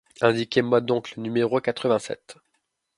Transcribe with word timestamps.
Indiquez-moi 0.21 0.81
donc 0.81 1.15
le 1.15 1.21
numéro 1.21 1.61
quatre-vingt-sept. 1.61 2.35